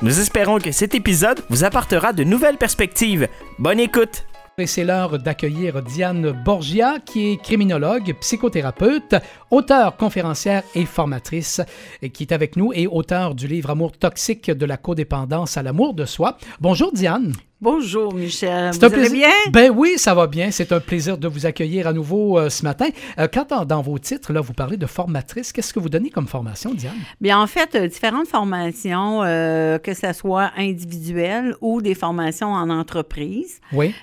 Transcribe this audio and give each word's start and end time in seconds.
Nous 0.00 0.20
espérons 0.20 0.56
que 0.56 0.72
cet 0.72 0.94
épisode 0.94 1.44
vous 1.50 1.64
apportera 1.64 2.14
de 2.14 2.24
nouvelles 2.24 2.56
perspectives. 2.56 3.28
Bonne 3.58 3.78
écoute! 3.78 4.24
Et 4.56 4.66
c'est 4.66 4.84
l'heure 4.84 5.18
d'accueillir 5.18 5.82
Diane 5.82 6.30
Borgia, 6.30 6.98
qui 7.04 7.32
est 7.32 7.42
criminologue, 7.42 8.14
psychothérapeute, 8.20 9.16
auteure, 9.50 9.98
conférencière 9.98 10.62
et 10.74 10.86
formatrice, 10.86 11.60
et 12.00 12.08
qui 12.08 12.22
est 12.22 12.32
avec 12.32 12.56
nous 12.56 12.72
et 12.72 12.86
auteur 12.86 13.34
du 13.34 13.46
livre 13.46 13.68
Amour 13.68 13.92
toxique 13.92 14.50
de 14.50 14.64
la 14.64 14.78
codépendance 14.78 15.58
à 15.58 15.62
l'amour 15.62 15.92
de 15.92 16.06
soi. 16.06 16.38
Bonjour 16.60 16.90
Diane. 16.92 17.34
Bonjour 17.64 18.12
Michel, 18.12 18.72
vous 18.74 18.84
allez 18.84 19.08
bien? 19.08 19.30
Ben 19.50 19.72
oui, 19.74 19.94
ça 19.96 20.12
va 20.12 20.26
bien. 20.26 20.50
C'est 20.50 20.70
un 20.70 20.80
plaisir 20.80 21.16
de 21.16 21.26
vous 21.26 21.46
accueillir 21.46 21.86
à 21.86 21.94
nouveau 21.94 22.38
euh, 22.38 22.50
ce 22.50 22.62
matin. 22.62 22.88
Euh, 23.18 23.26
quand 23.32 23.48
dans, 23.48 23.64
dans 23.64 23.80
vos 23.80 23.98
titres, 23.98 24.34
là, 24.34 24.42
vous 24.42 24.52
parlez 24.52 24.76
de 24.76 24.84
formatrice, 24.84 25.50
qu'est-ce 25.50 25.72
que 25.72 25.80
vous 25.80 25.88
donnez 25.88 26.10
comme 26.10 26.26
formation, 26.26 26.74
Diane? 26.74 26.92
Bien, 27.22 27.40
en 27.40 27.46
fait, 27.46 27.74
euh, 27.74 27.88
différentes 27.88 28.28
formations, 28.28 29.20
que 29.22 29.94
ce 29.94 30.12
soit 30.12 30.50
individuelles 30.58 31.56
ou 31.62 31.80
des 31.80 31.94
formations 31.94 32.48
en 32.52 32.68
entreprise. 32.68 33.62
Oui. 33.72 33.94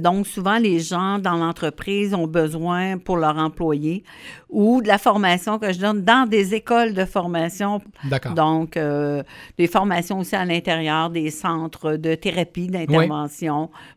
Donc, 0.00 0.26
souvent, 0.26 0.56
les 0.56 0.80
gens 0.80 1.18
dans 1.18 1.36
l'entreprise 1.36 2.14
ont 2.14 2.26
besoin 2.26 2.96
pour 2.96 3.18
leurs 3.18 3.36
employés 3.36 4.04
ou 4.48 4.80
de 4.80 4.88
la 4.88 4.98
formation 4.98 5.58
que 5.58 5.70
je 5.72 5.80
donne 5.80 6.02
dans 6.02 6.26
des 6.26 6.54
écoles 6.54 6.94
de 6.94 7.04
formation. 7.04 7.82
D'accord. 8.04 8.32
Donc, 8.32 8.78
des 9.58 9.66
formations 9.66 10.20
aussi 10.20 10.34
à 10.34 10.46
l'intérieur 10.46 11.10
des 11.10 11.30
centres 11.30 11.96
de 11.96 12.14
thérapie, 12.14 12.70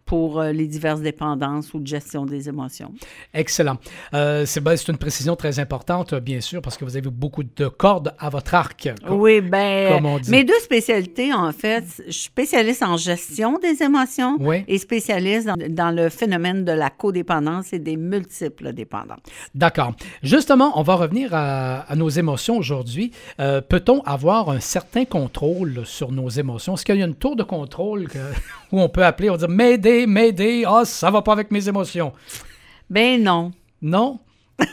pour 0.05 0.39
euh, 0.39 0.51
les 0.51 0.67
diverses 0.67 1.01
dépendances 1.01 1.73
ou 1.73 1.79
de 1.79 1.87
gestion 1.87 2.25
des 2.25 2.47
émotions. 2.49 2.93
Excellent. 3.33 3.77
Euh, 4.13 4.45
c'est 4.45 4.61
ben, 4.61 4.75
une 4.87 4.97
précision 4.97 5.35
très 5.35 5.59
importante, 5.59 6.13
euh, 6.13 6.19
bien 6.19 6.41
sûr, 6.41 6.61
parce 6.61 6.77
que 6.77 6.85
vous 6.85 6.95
avez 6.97 7.09
beaucoup 7.09 7.43
de 7.43 7.67
cordes 7.67 8.13
à 8.19 8.29
votre 8.29 8.53
arc. 8.53 8.89
comme- 9.05 9.19
Oui, 9.19 9.41
ben, 9.41 9.93
comme 9.95 10.05
on 10.05 10.19
dit. 10.19 10.29
mes 10.31 10.43
deux 10.43 10.59
spécialités, 10.61 11.33
en 11.33 11.51
fait, 11.51 11.83
je 12.07 12.11
suis 12.11 12.23
spécialiste 12.25 12.83
en 12.83 12.97
gestion 12.97 13.57
des 13.59 13.81
émotions 13.83 14.37
Oui. 14.39 14.63
et 14.67 14.77
spécialiste 14.77 15.47
dans, 15.47 15.55
dans 15.69 15.91
le 15.91 16.09
phénomène 16.09 16.63
de 16.65 16.71
la 16.71 16.89
codépendance 16.89 17.73
et 17.73 17.79
des 17.79 17.97
multiples 17.97 18.73
dépendances. 18.73 19.19
D'accord. 19.53 19.93
Justement, 20.23 20.77
on 20.79 20.83
va 20.83 20.95
revenir 20.95 21.29
à, 21.33 21.79
à 21.81 21.95
nos 21.95 22.09
émotions 22.09 22.57
aujourd'hui. 22.57 23.11
Euh, 23.39 23.61
Peut-on 23.61 24.01
avoir 24.01 24.49
un 24.49 24.59
certain 24.59 25.05
contrôle 25.05 25.85
sur 25.85 26.11
nos 26.11 26.29
émotions? 26.29 26.75
Est-ce 26.75 26.85
qu'il 26.85 26.97
y 26.97 27.01
a 27.01 27.05
une 27.05 27.15
tour 27.15 27.35
de 27.35 27.43
contrôle 27.43 28.07
que- 28.07 28.17
où 28.71 28.79
on 28.79 28.89
peut 28.95 29.05
appeler, 29.05 29.29
on 29.29 29.35
dit 29.35 29.45
m'aider, 29.49 30.07
m'aider, 30.07 30.63
ah, 30.65 30.85
ça 30.85 31.11
va 31.11 31.21
pas 31.21 31.33
avec 31.33 31.51
mes 31.51 31.67
émotions? 31.67 32.13
Ben 32.89 33.21
non. 33.21 33.51
Non? 33.81 34.19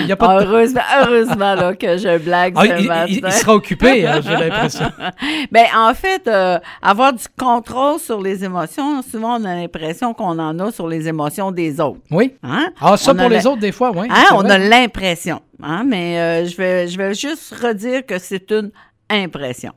Il 0.00 0.06
n'y 0.06 0.12
a 0.12 0.16
pas 0.16 0.42
de... 0.42 0.48
Heureusement, 0.48 0.80
heureusement 1.00 1.54
là, 1.54 1.74
que 1.76 1.96
je 1.96 2.18
blague 2.18 2.54
Ah, 2.56 2.62
ce 2.64 2.80
il, 2.80 2.88
matin. 2.88 3.06
il 3.08 3.32
sera 3.32 3.54
occupé, 3.54 4.04
hein, 4.04 4.20
j'ai 4.20 4.36
l'impression. 4.36 4.90
Ben, 5.52 5.66
en 5.76 5.94
fait, 5.94 6.26
euh, 6.26 6.58
avoir 6.82 7.12
du 7.12 7.22
contrôle 7.38 8.00
sur 8.00 8.20
les 8.20 8.44
émotions, 8.44 9.00
souvent, 9.02 9.40
on 9.40 9.44
a 9.44 9.54
l'impression 9.54 10.12
qu'on 10.12 10.36
en 10.40 10.58
a 10.58 10.72
sur 10.72 10.88
les 10.88 11.06
émotions 11.06 11.52
des 11.52 11.80
autres. 11.80 12.00
Oui? 12.10 12.34
Hein? 12.42 12.72
Ah, 12.80 12.96
ça 12.96 13.12
On 13.12 13.14
pour 13.14 13.28
les 13.28 13.46
autres, 13.46 13.60
des 13.60 13.72
fois, 13.72 13.92
oui. 13.94 14.08
Hein, 14.10 14.24
on 14.32 14.42
vrai. 14.42 14.54
a 14.54 14.58
l'impression. 14.58 15.40
Hein, 15.62 15.84
mais 15.86 16.18
euh, 16.18 16.46
je, 16.46 16.56
vais, 16.56 16.88
je 16.88 16.98
vais 16.98 17.14
juste 17.14 17.54
redire 17.54 18.04
que 18.04 18.18
c'est 18.18 18.50
une 18.50 18.72
impression. 19.10 19.72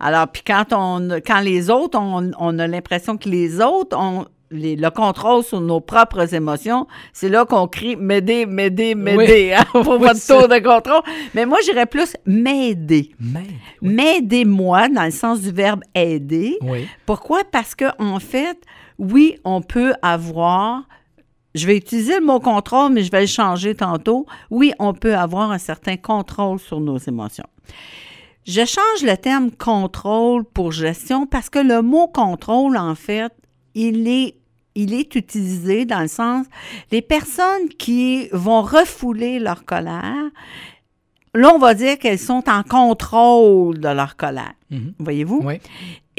Alors, 0.00 0.26
puis 0.28 0.42
quand, 0.46 0.64
on, 0.72 1.20
quand 1.26 1.40
les 1.40 1.70
autres, 1.70 1.98
on, 2.00 2.30
on 2.38 2.58
a 2.58 2.66
l'impression 2.66 3.16
que 3.16 3.28
les 3.28 3.60
autres 3.60 3.96
ont 3.98 4.26
les- 4.52 4.74
le 4.74 4.90
contrôle 4.90 5.44
sur 5.44 5.60
nos 5.60 5.80
propres 5.80 6.34
émotions, 6.34 6.88
c'est 7.12 7.28
là 7.28 7.44
qu'on 7.44 7.68
crie 7.68 7.94
m'aider, 7.94 8.46
m'aider, 8.46 8.96
m'aider 8.96 9.52
hein, 9.56 9.64
pour 9.72 9.86
Oui, 9.92 9.98
votre 10.08 10.26
tour 10.26 10.48
de 10.48 10.58
contrôle. 10.58 11.02
Mais 11.34 11.46
moi, 11.46 11.58
j'irais 11.64 11.86
plus 11.86 12.16
m'aider. 12.26 13.12
Mais, 13.20 13.46
M'aider-moi 13.80 14.88
dans 14.88 15.04
le 15.04 15.10
sens 15.12 15.40
du 15.40 15.52
verbe 15.52 15.82
aider. 15.94 16.56
oui. 16.62 16.88
Pourquoi? 17.06 17.42
Parce 17.50 17.74
que 17.74 17.84
en 18.00 18.18
fait, 18.18 18.58
oui, 18.98 19.36
on 19.44 19.62
peut 19.62 19.92
avoir. 20.02 20.82
Je 21.54 21.66
vais 21.66 21.76
utiliser 21.76 22.18
le 22.20 22.24
mot 22.26 22.38
contrôle, 22.40 22.92
mais 22.92 23.02
je 23.02 23.10
vais 23.10 23.22
le 23.22 23.26
changer 23.26 23.74
tantôt. 23.74 24.24
Oui, 24.50 24.72
on 24.78 24.94
peut 24.94 25.14
avoir 25.16 25.50
un 25.50 25.58
certain 25.58 25.96
contrôle 25.96 26.58
sur 26.60 26.78
nos 26.80 26.98
émotions. 26.98 27.46
Je 28.46 28.64
change 28.64 29.02
le 29.02 29.16
terme 29.16 29.50
contrôle 29.50 30.44
pour 30.44 30.72
gestion 30.72 31.26
parce 31.26 31.50
que 31.50 31.58
le 31.58 31.82
mot 31.82 32.08
contrôle, 32.08 32.76
en 32.76 32.94
fait, 32.94 33.32
il 33.74 34.08
est, 34.08 34.34
il 34.74 34.94
est 34.94 35.14
utilisé 35.14 35.84
dans 35.84 36.00
le 36.00 36.08
sens 36.08 36.46
les 36.90 37.02
personnes 37.02 37.68
qui 37.78 38.28
vont 38.32 38.62
refouler 38.62 39.38
leur 39.38 39.64
colère. 39.64 40.30
Là, 41.34 41.52
on 41.54 41.58
va 41.58 41.74
dire 41.74 41.98
qu'elles 41.98 42.18
sont 42.18 42.42
en 42.48 42.62
contrôle 42.62 43.78
de 43.78 43.88
leur 43.88 44.16
colère. 44.16 44.54
Mhm. 44.70 44.94
Voyez-vous? 44.98 45.42
Oui. 45.44 45.60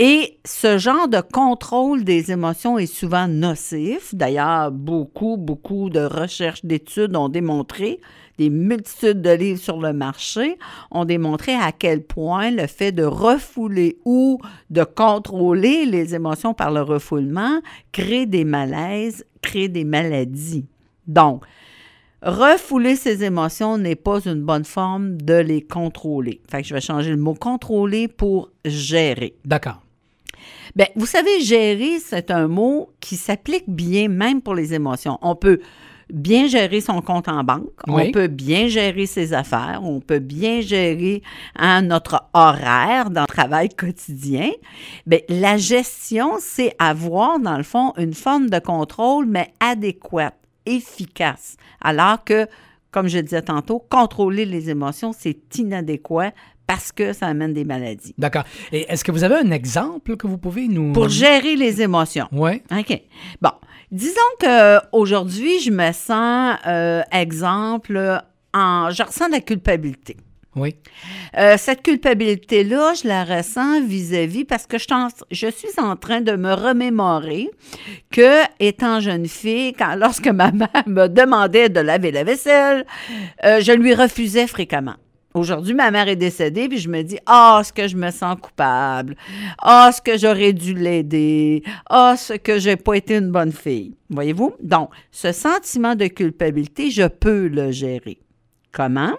Et 0.03 0.39
ce 0.45 0.79
genre 0.79 1.07
de 1.07 1.22
contrôle 1.22 2.03
des 2.03 2.31
émotions 2.31 2.79
est 2.79 2.88
souvent 2.88 3.28
nocif. 3.28 4.16
D'ailleurs, 4.16 4.72
beaucoup, 4.72 5.38
beaucoup 5.38 5.91
de 5.91 6.00
recherches 6.00 6.66
d'études 6.66 7.16
ont 7.16 7.29
démontré, 7.29 8.00
des 8.39 8.50
multitudes 8.50 9.22
de 9.22 9.29
livres 9.29 9.59
sur 9.59 9.79
le 9.79 9.94
marché 9.94 10.57
ont 10.89 11.06
démontré 11.06 11.53
à 11.53 11.72
quel 11.72 12.01
point 12.01 12.50
le 12.50 12.66
fait 12.66 12.91
de 12.91 13.03
refouler 13.03 14.00
ou 14.03 14.39
de 14.72 14.84
contrôler 14.84 15.85
les 15.85 16.16
émotions 16.16 16.56
par 16.56 16.72
le 16.72 16.81
refoulement 16.81 17.62
crée 17.91 18.25
des 18.25 18.44
malaises, 18.44 19.23
crée 19.44 19.68
des 19.68 19.83
maladies. 19.83 20.66
Donc, 21.06 21.44
refouler 22.23 22.95
ses 22.95 23.23
émotions 23.23 23.78
n'est 23.78 23.95
pas 23.95 24.19
une 24.22 24.41
bonne 24.41 24.66
forme 24.66 25.22
de 25.22 25.35
les 25.35 25.62
contrôler. 25.62 26.41
Fait 26.50 26.63
que 26.63 26.68
je 26.68 26.73
vais 26.73 26.81
changer 26.81 27.12
le 27.12 27.18
mot 27.18 27.35
contrôler 27.35 28.07
pour 28.07 28.50
gérer. 28.66 29.35
D'accord. 29.45 29.83
Bien, 30.76 30.88
vous 30.96 31.06
savez, 31.06 31.42
gérer, 31.42 32.00
c'est 32.00 32.32
un 32.32 32.48
mot 32.48 32.90
qui 33.00 33.18
s'applique 33.18 33.66
bien 33.68 34.08
même 34.08 34.42
pour 34.42 34.56
les 34.56 34.74
émotions. 34.74 35.18
On 35.22 35.36
peut 35.36 35.59
bien 36.09 36.48
gérer 36.48 36.82
son 36.82 37.02
compte 37.02 37.28
en 37.28 37.44
banque, 37.44 37.70
Oui. 37.88 38.04
on 38.08 38.12
peut 38.12 38.28
bien 38.28 38.68
gérer 38.68 39.06
ses 39.06 39.34
affaires, 39.34 39.81
on 39.84 40.00
peut 40.01 40.19
bien 40.19 40.60
gérer 40.62 41.22
hein, 41.56 41.81
notre 41.81 42.24
horaire 42.34 43.10
dans 43.10 43.22
le 43.22 43.28
travail 43.28 43.69
quotidien. 43.69 44.50
Bien, 45.06 45.19
la 45.30 45.57
gestion, 45.57 46.34
c'est 46.40 46.75
avoir, 46.80 47.40
dans 47.40 47.57
le 47.57 47.63
fond, 47.63 47.94
une 47.98 48.13
forme 48.13 48.50
de 48.50 48.60
contrôle, 48.60 49.25
mais 49.25 49.54
adéquate, 49.60 50.36
efficace. 50.66 51.56
Alors 51.81 52.24
que, 52.24 52.45
comme 52.92 53.07
je 53.07 53.19
disais 53.19 53.42
tantôt, 53.42 53.80
contrôler 53.90 54.45
les 54.45 54.69
émotions, 54.69 55.13
c'est 55.18 55.38
inadéquat 55.57 56.31
parce 56.71 56.94
que 56.94 57.12
ça 57.12 57.27
amène 57.27 57.53
des 57.53 57.65
maladies. 57.65 58.15
D'accord. 58.18 58.45
Et 58.71 58.89
est-ce 58.89 59.03
que 59.03 59.12
vous 59.12 59.25
avez 59.25 59.35
un 59.35 59.51
exemple 59.51 60.15
que 60.15 60.25
vous 60.25 60.38
pouvez 60.38 60.69
nous... 60.69 60.94
Pour 60.94 61.09
gérer 61.09 61.57
les 61.57 61.81
émotions. 61.81 62.29
Oui. 62.31 62.62
OK. 62.71 63.01
Bon. 63.41 63.51
Disons 63.91 64.31
qu'aujourd'hui, 64.39 65.59
je 65.59 65.69
me 65.69 65.91
sens, 65.91 66.56
euh, 66.65 67.01
exemple, 67.12 68.21
en, 68.53 68.89
je 68.89 69.03
ressens 69.03 69.27
de 69.27 69.33
la 69.33 69.41
culpabilité. 69.41 70.15
Oui. 70.56 70.75
Euh, 71.38 71.56
cette 71.57 71.81
culpabilité-là, 71.81 72.94
je 72.94 73.06
la 73.06 73.25
ressens 73.25 73.85
vis-à-vis 73.85 74.45
parce 74.45 74.65
que 74.65 74.77
je, 74.77 74.85
je 75.29 75.47
suis 75.47 75.77
en 75.77 75.97
train 75.97 76.21
de 76.21 76.38
me 76.38 76.53
remémorer 76.53 77.50
que, 78.12 78.44
étant 78.62 79.01
jeune 79.01 79.27
fille, 79.27 79.73
quand, 79.73 79.95
lorsque 79.95 80.27
ma 80.27 80.51
mère 80.53 80.83
me 80.88 81.07
demandait 81.07 81.68
de 81.68 81.81
laver 81.81 82.12
la 82.12 82.23
vaisselle, 82.23 82.85
euh, 83.44 83.59
je 83.59 83.73
lui 83.73 83.94
refusais 83.94 84.47
fréquemment. 84.47 84.95
Aujourd'hui, 85.33 85.74
ma 85.74 85.92
mère 85.92 86.10
est 86.10 86.18
décédée, 86.18 86.68
puis 86.68 86.78
je 86.78 86.89
me 86.89 87.04
dis 87.04 87.18
Ah, 87.25 87.60
est-ce 87.62 87.72
que 87.72 87.88
je 87.88 87.95
me 87.95 88.12
sens 88.12 88.36
coupable? 88.42 89.16
Ah, 89.60 89.88
est-ce 89.89 90.01
que 90.01 90.18
j'aurais 90.18 90.51
dû 90.51 90.74
l'aider? 90.74 91.63
Ah, 91.89 92.12
est-ce 92.16 92.33
que 92.33 92.60
j'ai 92.60 92.75
pas 92.75 92.95
été 92.95 93.16
une 93.16 93.31
bonne 93.31 93.54
fille? 93.54 93.95
Voyez-vous? 94.10 94.56
Donc, 94.62 94.89
ce 95.10 95.31
sentiment 95.31 95.95
de 95.95 96.07
culpabilité, 96.07 96.92
je 96.92 97.07
peux 97.07 97.48
le 97.48 97.72
gérer. 97.72 98.19
Comment? 98.74 99.13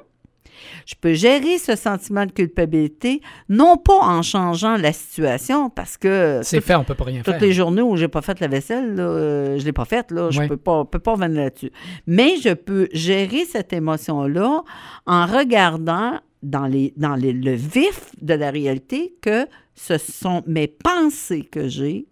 Je 0.87 0.95
peux 1.01 1.15
gérer 1.15 1.59
ce 1.59 1.77
sentiment 1.77 2.27
de 2.27 2.33
culpabilité, 2.33 3.21
non 3.49 3.77
pas 3.77 3.99
en 4.01 4.23
changeant 4.23 4.77
la 4.77 4.93
situation, 4.93 5.71
parce 5.71 5.97
que 5.97 6.41
C'est 6.43 6.61
fait, 6.61 6.75
on 6.75 6.85
peut 6.85 6.95
pas 6.95 7.05
rien 7.05 7.23
toutes 7.23 7.35
faire. 7.35 7.41
les 7.43 7.53
journées 7.53 7.83
où 7.83 7.97
j'ai 7.97 8.09
pas 8.09 8.23
fait 8.23 8.39
la 8.41 8.49
vaisselle, 8.49 8.95
là, 8.95 9.03
euh, 9.03 9.59
je 9.59 9.65
l'ai 9.65 9.73
pas 9.73 9.85
faite, 9.85 10.11
là, 10.11 10.31
je 10.31 10.41
Ouais. 10.41 10.49
peux 10.49 10.57
pas, 10.57 10.85
peux 10.85 10.99
pas 10.99 11.13
revenir 11.13 11.43
là-dessus. 11.43 11.71
Mais 12.07 12.37
je 12.43 12.53
peux 12.55 12.89
gérer 12.93 13.45
cette 13.45 13.73
émotion-là 13.73 14.63
en 15.07 15.27
regardant 15.27 16.19
dans, 16.43 16.67
les, 16.67 16.93
dans 16.97 17.15
les- 17.15 17.33
le 17.33 17.53
vif 17.55 18.11
de 18.21 18.35
la 18.35 18.51
réalité 18.51 19.15
que 19.23 19.47
ce 19.75 19.97
sont 19.99 20.43
mes 20.47 20.67
pensées 20.67 21.45
que 21.45 21.69
j'ai 21.69 22.07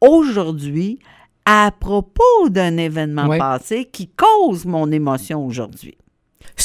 aujourd'hui 0.00 0.98
à 1.44 1.70
propos 1.78 2.48
d'un 2.48 2.76
événement 2.76 3.28
passé 3.38 3.86
qui 3.86 4.08
cause 4.08 4.64
mon 4.66 4.90
émotion 4.92 5.44
aujourd'hui. 5.46 5.96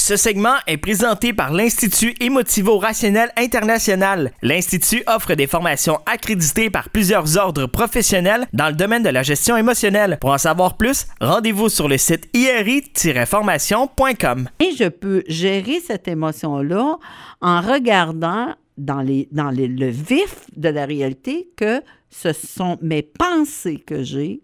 Ce 0.05 0.17
segment 0.17 0.57
est 0.67 0.77
présenté 0.77 1.33
par 1.33 1.51
l'Institut 1.51 2.13
Émotivo-Rationnel 2.19 3.31
International. 3.37 4.31
L'Institut 4.43 5.01
offre 5.07 5.33
des 5.33 5.47
formations 5.47 5.97
accréditées 6.05 6.69
par 6.69 6.91
plusieurs 6.91 7.37
ordres 7.37 7.65
professionnels 7.65 8.45
dans 8.53 8.67
le 8.67 8.75
domaine 8.75 9.01
de 9.01 9.09
la 9.09 9.23
gestion 9.23 9.57
émotionnelle. 9.57 10.19
Pour 10.21 10.29
en 10.29 10.37
savoir 10.37 10.77
plus, 10.77 11.07
rendez-vous 11.19 11.69
sur 11.69 11.87
le 11.87 11.97
site 11.97 12.29
iri-formation.com. 12.35 14.47
Et 14.59 14.73
je 14.77 14.89
peux 14.89 15.23
gérer 15.27 15.79
cette 15.79 16.07
émotion-là 16.07 16.99
en 17.41 17.61
regardant 17.61 18.53
dans, 18.77 19.01
le 19.01 19.89
vif 19.89 20.35
de 20.55 20.69
la 20.69 20.85
réalité 20.85 21.49
que 21.57 21.81
ce 22.11 22.31
sont 22.31 22.77
mes 22.79 23.01
pensées 23.01 23.79
que 23.79 24.03
j'ai 24.03 24.43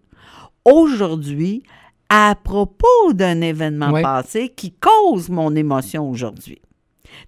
aujourd'hui 0.64 1.62
à 2.14 2.34
propos 2.34 3.14
d'un 3.14 3.40
événement 3.40 3.90
Ouais. 3.90 4.02
passé 4.02 4.50
qui 4.50 4.70
cause 4.72 5.30
mon 5.30 5.56
émotion 5.56 6.10
aujourd'hui. 6.10 6.60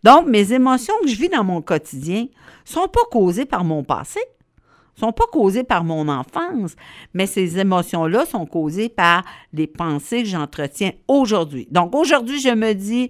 Donc, 0.02 0.26
mes 0.26 0.52
émotions 0.52 0.92
que 1.02 1.08
je 1.08 1.16
vis 1.16 1.30
dans 1.30 1.42
mon 1.42 1.62
quotidien 1.62 2.26
sont 2.66 2.88
pas 2.88 3.00
causées 3.10 3.46
par 3.46 3.64
mon 3.64 3.82
passé, 3.82 4.20
sont 4.94 5.12
pas 5.12 5.24
causées 5.32 5.64
par 5.64 5.84
mon 5.84 6.06
enfance, 6.08 6.76
mais 7.14 7.26
ces 7.26 7.58
émotions-là 7.58 8.26
sont 8.26 8.44
causées 8.44 8.90
par 8.90 9.24
les 9.54 9.66
pensées 9.66 10.22
que 10.22 10.28
j'entretiens 10.28 10.92
aujourd'hui. 11.08 11.66
Donc, 11.70 11.94
aujourd'hui, 11.94 12.38
je 12.38 12.50
me 12.50 12.74
dis, 12.74 13.08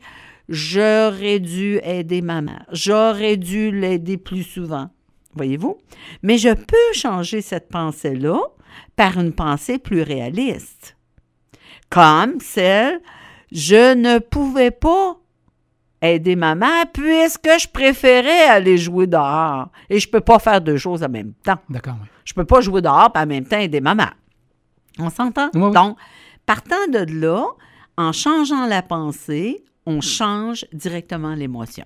j'aurais 0.48 1.40
dû 1.40 1.80
aider 1.82 2.22
ma 2.22 2.40
mère, 2.40 2.66
j'aurais 2.70 3.36
dû 3.36 3.72
l'aider 3.72 4.16
plus 4.16 4.44
souvent. 4.44 4.90
Voyez-vous? 5.34 5.76
Mais 6.22 6.38
je 6.38 6.50
peux 6.54 6.92
changer 6.92 7.40
cette 7.40 7.68
pensée-là 7.68 8.38
par 8.94 9.18
une 9.18 9.32
pensée 9.32 9.78
plus 9.78 10.02
réaliste. 10.02 10.96
Comme 11.94 12.40
celle, 12.40 13.00
je 13.52 13.94
ne 13.94 14.18
pouvais 14.18 14.72
pas 14.72 15.16
aider 16.02 16.34
ma 16.34 16.56
mère 16.56 16.86
puisque 16.92 17.48
je 17.60 17.68
préférais 17.68 18.48
aller 18.48 18.76
jouer 18.76 19.06
dehors. 19.06 19.68
Et 19.88 20.00
je 20.00 20.08
ne 20.08 20.10
peux 20.10 20.20
pas 20.20 20.40
faire 20.40 20.60
deux 20.60 20.76
choses 20.76 21.04
en 21.04 21.08
même 21.08 21.34
temps. 21.44 21.58
D'accord, 21.70 21.94
oui. 22.02 22.08
Je 22.24 22.34
peux 22.34 22.44
pas 22.44 22.60
jouer 22.60 22.82
dehors 22.82 23.12
et 23.14 23.18
en 23.18 23.26
même 23.26 23.46
temps 23.46 23.60
aider 23.60 23.80
ma 23.80 23.94
mère. 23.94 24.16
On 24.98 25.08
s'entend? 25.08 25.50
Oui, 25.54 25.62
oui. 25.62 25.72
Donc, 25.72 25.96
partant 26.44 26.88
de 26.88 27.20
là, 27.20 27.46
en 27.96 28.10
changeant 28.10 28.66
la 28.66 28.82
pensée, 28.82 29.64
on 29.86 30.00
change 30.00 30.66
directement 30.72 31.34
l'émotion. 31.36 31.84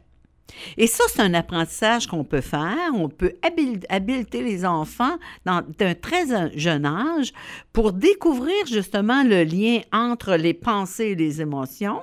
Et 0.76 0.86
ça, 0.86 1.04
c'est 1.08 1.20
un 1.22 1.34
apprentissage 1.34 2.06
qu'on 2.06 2.24
peut 2.24 2.40
faire. 2.40 2.90
On 2.94 3.08
peut 3.08 3.34
habil- 3.42 3.84
habiliter 3.88 4.42
les 4.42 4.64
enfants 4.64 5.16
d'un 5.44 5.62
très 5.94 6.24
jeune 6.56 6.86
âge 6.86 7.32
pour 7.72 7.92
découvrir 7.92 8.54
justement 8.66 9.22
le 9.24 9.44
lien 9.44 9.80
entre 9.92 10.34
les 10.36 10.54
pensées 10.54 11.08
et 11.08 11.14
les 11.14 11.40
émotions 11.40 12.00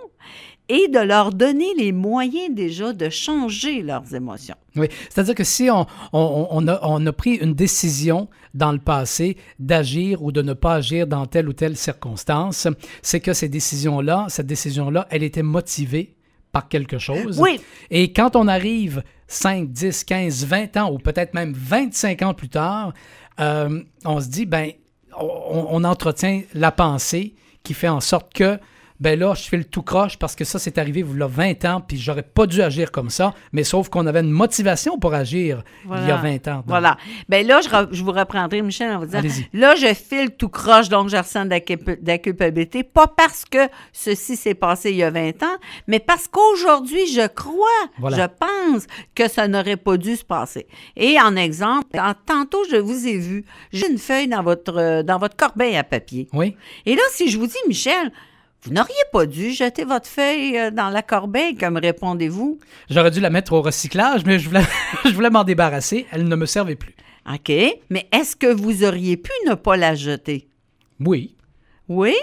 et 0.68 0.88
de 0.88 0.98
leur 1.00 1.32
donner 1.32 1.74
les 1.78 1.92
moyens 1.92 2.50
déjà 2.56 2.92
de 2.92 3.10
changer 3.10 3.84
leurs 3.84 4.16
émotions. 4.16 4.56
Oui, 4.76 4.88
c'est-à-dire 5.10 5.36
que 5.36 5.44
si 5.44 5.70
on 5.72 6.68
a 6.68 7.14
pris 7.14 7.36
une 7.36 7.54
décision 7.54 8.30
dans 8.56 8.72
le 8.72 8.80
passé 8.80 9.38
d'agir 9.60 10.24
ou 10.24 10.32
de 10.32 10.42
ne 10.42 10.54
pas 10.54 10.76
agir 10.76 11.06
dans 11.06 11.28
telle 11.28 11.50
ou 11.50 11.54
telle 11.54 11.78
circonstance, 11.78 12.68
c'est 13.04 13.20
que 13.20 13.34
ces 13.34 13.48
décisions-là, 13.48 14.26
cette 14.30 14.48
décision-là, 14.48 15.08
elle 15.12 15.22
était 15.24 15.44
motivée 15.44 16.16
par 16.56 16.70
quelque 16.70 17.00
chose. 17.00 17.38
Oui. 17.38 17.60
Et 17.92 18.14
quand 18.14 18.38
on 18.38 18.48
arrive 18.48 19.04
5, 19.28 19.74
10, 19.74 20.06
15, 20.06 20.46
20 20.46 20.78
ans 20.78 20.90
ou 20.90 21.00
peut-être 21.00 21.34
même 21.34 21.52
25 21.54 22.22
ans 22.22 22.34
plus 22.34 22.48
tard, 22.48 22.94
euh, 23.42 23.82
on 24.06 24.22
se 24.22 24.30
dit, 24.30 24.46
ben, 24.46 24.72
on, 25.20 25.68
on 25.70 25.84
entretient 25.84 26.44
la 26.54 26.72
pensée 26.72 27.36
qui 27.62 27.74
fait 27.74 27.90
en 27.90 28.00
sorte 28.00 28.34
que 28.34 28.58
ben 29.00 29.20
là, 29.20 29.34
je 29.36 29.44
fais 29.44 29.58
le 29.58 29.66
tout 29.66 29.82
croche 29.82 30.18
parce 30.18 30.36
que 30.36 30.46
ça, 30.46 30.58
c'est 30.60 30.78
arrivé 30.78 31.02
il 31.02 31.18
y 31.20 31.22
a 31.22 31.28
20 31.28 31.66
ans, 31.66 31.82
puis 31.86 31.98
j'aurais 31.98 32.24
pas 32.24 32.46
dû 32.48 32.62
agir 32.62 32.92
comme 32.92 33.10
ça, 33.10 33.34
mais 33.52 33.64
sauf 33.64 33.90
qu'on 33.90 34.06
avait 34.08 34.22
une 34.22 34.32
motivation 34.32 34.98
pour 34.98 35.14
agir 35.14 35.64
il 35.84 35.90
y 35.92 35.94
a 35.94 35.98
Voilà. 35.98 36.16
20 36.18 36.48
ans. 36.48 36.56
Donc, 36.58 36.64
Voilà. 36.68 36.98
Bien 37.28 37.44
là, 37.44 37.60
je, 37.62 37.70
re- 37.70 37.90
je 37.92 38.04
vous 38.04 38.12
reprendrai, 38.14 38.62
Michel, 38.62 38.92
en 38.92 39.00
vous 39.00 39.06
disant, 39.08 39.22
là, 39.54 39.76
je 39.76 39.94
file 39.94 40.32
tout 40.38 40.50
croche, 40.50 40.88
donc 40.90 41.10
je 41.10 41.18
ressens 41.18 41.46
de 41.46 41.50
la, 41.50 42.18
culpabilité, 42.18 42.84
pas 42.84 43.08
parce 43.08 43.44
que 43.46 43.68
ceci 43.92 44.36
s'est 44.38 44.54
passé 44.56 44.92
il 44.92 44.98
y 44.98 45.04
a 45.04 45.12
20 45.12 45.44
ans, 45.44 45.58
mais 45.88 46.00
parce 46.00 46.28
qu'aujourd'hui, 46.28 47.06
je 47.08 47.28
crois, 47.28 47.56
Voilà. 48.00 48.18
je 48.18 48.46
pense 48.46 48.88
que 49.14 49.28
ça 49.30 49.48
n'aurait 49.48 49.78
pas 49.78 49.98
dû 49.98 50.16
se 50.16 50.24
passer. 50.24 50.68
Et 50.96 51.20
en 51.20 51.36
exemple, 51.36 51.88
tant- 51.94 52.14
tantôt, 52.26 52.64
je 52.72 52.78
vous 52.78 53.08
ai 53.08 53.18
vu, 53.18 53.46
j'ai 53.74 53.90
une 53.92 53.98
feuille 53.98 54.28
dans 54.28 54.44
votre, 54.44 55.02
dans 55.04 55.18
votre 55.18 55.36
corbeille 55.36 55.76
à 55.78 55.84
papier. 55.84 56.28
Oui, 56.34 56.56
Et 56.86 56.96
là, 56.96 57.02
si 57.12 57.30
je 57.30 57.38
vous 57.38 57.48
dis, 57.48 57.56
Michel, 57.68 58.12
vous 58.66 58.74
n'auriez 58.74 58.94
pas 59.12 59.26
dû 59.26 59.52
jeter 59.52 59.84
votre 59.86 60.08
feuille 60.08 60.58
euh, 60.58 60.72
dans 60.72 60.90
la 60.90 61.02
corbeille, 61.02 61.56
comme 61.56 61.78
répondez-vous? 61.78 62.60
j'aurais 62.90 63.12
dû 63.12 63.20
la 63.20 63.30
mettre 63.30 63.54
au 63.54 63.62
recyclage, 63.62 64.26
mais 64.26 64.40
je 64.40 64.48
voulais, 64.50 64.64
je 65.06 65.12
voulais 65.12 65.30
m'en 65.30 65.44
débarrasser. 65.44 66.06
Elle 66.12 66.28
ne 66.28 66.36
me 66.36 66.46
servait 66.46 66.76
plus. 66.76 66.96
OK. 67.32 67.52
Mais 67.90 68.08
est-ce 68.12 68.36
que 68.36 68.48
vous 68.54 68.84
auriez 68.84 69.18
pu 69.18 69.32
ne 69.48 69.56
pas 69.56 69.78
la 69.78 69.96
jeter? 69.96 70.48
Oui, 71.00 71.36
Oui? 71.88 72.14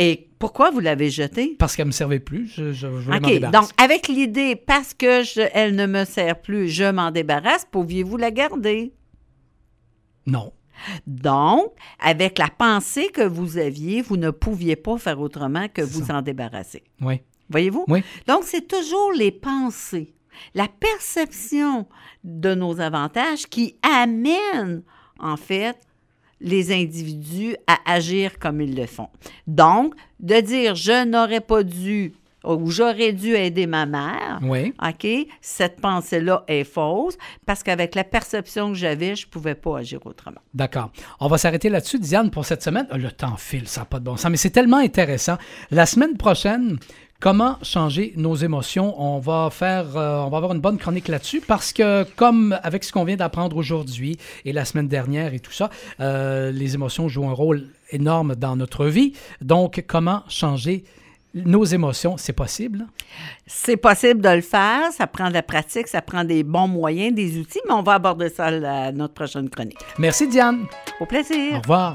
Et 0.00 0.28
pourquoi 0.38 0.70
vous 0.70 0.78
l'avez 0.78 1.10
jetée? 1.10 1.56
parce 1.58 1.74
qu'elle 1.74 1.86
me 1.88 1.92
servait 1.92 2.20
plus. 2.20 2.46
Je, 2.54 2.72
je- 2.72 2.86
je 2.86 2.86
voulais 2.86 3.18
m'en 3.20 3.26
OK. 3.26 3.32
débarrasser. 3.34 3.72
Donc, 3.72 3.82
avec 3.82 4.06
l'idée, 4.06 4.54
parce 4.54 4.94
que 4.94 5.24
je- 5.24 5.48
elle 5.52 5.74
ne 5.74 5.86
me 5.86 6.04
sert 6.04 6.40
plus, 6.40 6.68
je 6.68 6.88
m'en 6.90 7.10
débarrasse, 7.10 7.66
pouviez-vous 7.70 8.16
la 8.16 8.30
garder? 8.30 8.92
Non. 10.26 10.52
Donc, 11.06 11.72
avec 12.00 12.38
la 12.38 12.48
pensée 12.48 13.08
que 13.08 13.22
vous 13.22 13.58
aviez, 13.58 14.02
vous 14.02 14.16
ne 14.16 14.30
pouviez 14.30 14.76
pas 14.76 14.98
faire 14.98 15.20
autrement 15.20 15.68
que 15.68 15.82
vous 15.82 16.06
ça. 16.06 16.18
en 16.18 16.22
débarrasser. 16.22 16.84
Oui. 17.00 17.20
Voyez-vous? 17.50 17.84
Oui. 17.88 18.02
Donc, 18.26 18.44
c'est 18.44 18.66
toujours 18.68 19.12
les 19.12 19.30
pensées, 19.30 20.14
la 20.54 20.68
perception 20.68 21.86
de 22.24 22.54
nos 22.54 22.80
avantages 22.80 23.46
qui 23.46 23.76
amènent, 23.82 24.82
en 25.18 25.36
fait, 25.36 25.78
les 26.40 26.72
individus 26.72 27.56
à 27.66 27.78
agir 27.86 28.38
comme 28.38 28.60
ils 28.60 28.76
le 28.76 28.86
font. 28.86 29.08
Donc, 29.46 29.94
de 30.20 30.40
dire 30.40 30.74
je 30.74 31.04
n'aurais 31.04 31.40
pas 31.40 31.62
dû 31.62 32.12
ou 32.44 32.70
j'aurais 32.70 33.12
dû 33.12 33.34
aider 33.34 33.66
ma 33.66 33.84
mère, 33.86 34.38
Oui. 34.42 34.72
OK, 34.86 35.06
cette 35.40 35.80
pensée-là 35.80 36.44
est 36.48 36.64
fausse 36.64 37.16
parce 37.46 37.62
qu'avec 37.62 37.94
la 37.94 38.04
perception 38.04 38.68
que 38.72 38.78
j'avais, 38.78 39.16
je 39.16 39.26
ne 39.26 39.30
pouvais 39.30 39.54
pas 39.54 39.78
agir 39.78 40.00
autrement. 40.06 40.40
D'accord. 40.54 40.90
On 41.20 41.28
va 41.28 41.38
s'arrêter 41.38 41.68
là-dessus, 41.68 41.98
Diane, 41.98 42.30
pour 42.30 42.44
cette 42.44 42.62
semaine. 42.62 42.86
Euh, 42.92 42.96
Le 42.96 43.10
temps 43.10 43.36
file, 43.36 43.66
ça 43.68 43.80
n'a 43.80 43.84
pas 43.86 43.98
de 43.98 44.04
bon 44.04 44.16
sens, 44.16 44.30
mais 44.30 44.36
c'est 44.36 44.50
tellement 44.50 44.76
intéressant. 44.78 45.36
La 45.70 45.84
semaine 45.86 46.16
prochaine, 46.16 46.78
comment 47.20 47.58
changer 47.62 48.12
nos 48.16 48.36
émotions? 48.36 48.94
On 49.02 49.18
va 49.18 49.48
faire, 49.50 49.96
euh, 49.96 50.20
on 50.20 50.30
va 50.30 50.36
avoir 50.36 50.52
une 50.52 50.60
bonne 50.60 50.78
chronique 50.78 51.08
là-dessus 51.08 51.40
parce 51.46 51.72
que, 51.72 52.04
comme 52.16 52.58
avec 52.62 52.84
ce 52.84 52.92
qu'on 52.92 53.04
vient 53.04 53.16
d'apprendre 53.16 53.56
aujourd'hui 53.56 54.16
et 54.44 54.52
la 54.52 54.64
semaine 54.64 54.88
dernière 54.88 55.34
et 55.34 55.40
tout 55.40 55.52
ça, 55.52 55.70
euh, 56.00 56.52
les 56.52 56.74
émotions 56.74 57.08
jouent 57.08 57.28
un 57.28 57.32
rôle 57.32 57.66
énorme 57.90 58.36
dans 58.36 58.54
notre 58.54 58.86
vie. 58.86 59.12
Donc, 59.40 59.84
comment 59.88 60.22
changer 60.28 60.84
nos 61.34 61.64
émotions? 61.64 62.16
C'est 62.16 62.32
possible? 62.32 62.86
C'est 63.46 63.76
possible 63.76 64.20
de 64.20 64.28
le 64.28 64.40
faire, 64.40 64.92
ça 64.92 65.06
prend 65.06 65.28
de 65.28 65.34
la 65.34 65.42
pratique, 65.42 65.88
ça 65.88 66.02
prend 66.02 66.24
des 66.24 66.42
bons 66.42 66.68
moyens, 66.68 67.14
des 67.14 67.38
outils, 67.38 67.60
mais 67.66 67.74
on 67.74 67.82
va 67.82 67.94
aborder 67.94 68.28
ça 68.28 68.46
à 68.46 68.92
notre 68.92 69.14
prochaine 69.14 69.48
chronique. 69.48 69.78
Merci, 69.98 70.28
Diane. 70.28 70.66
Au 71.00 71.06
plaisir. 71.06 71.54
Au 71.54 71.60
revoir. 71.60 71.94